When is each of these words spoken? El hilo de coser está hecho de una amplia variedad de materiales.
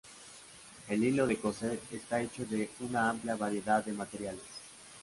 El 0.89 1.03
hilo 1.03 1.27
de 1.27 1.37
coser 1.37 1.79
está 1.91 2.19
hecho 2.23 2.43
de 2.43 2.71
una 2.79 3.07
amplia 3.11 3.35
variedad 3.35 3.85
de 3.85 3.93
materiales. 3.93 4.41